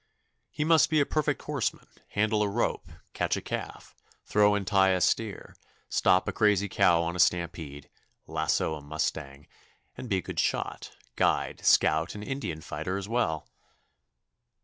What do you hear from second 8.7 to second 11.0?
a mustang, and be a good shot,